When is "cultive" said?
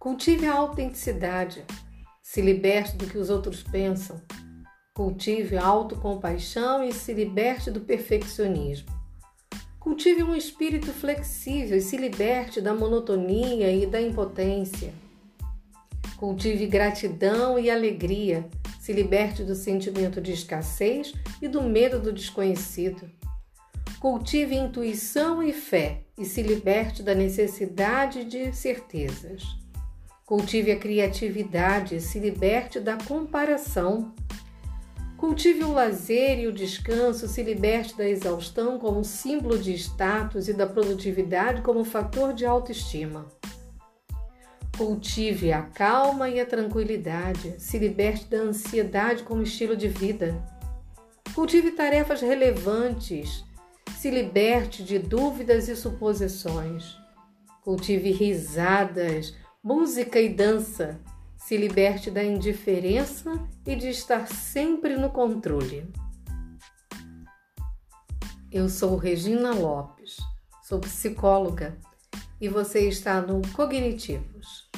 0.00-0.46, 4.94-5.58, 9.78-10.22, 16.16-16.66, 24.00-24.54, 30.30-30.70, 35.16-35.64, 44.78-45.52, 51.34-51.72, 57.64-58.12